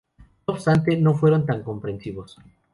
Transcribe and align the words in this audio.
No 0.47 0.55
obstante, 0.55 0.97
no 0.97 1.13
fueron 1.13 1.45
tan 1.45 1.61
comprensivos. 1.61 2.35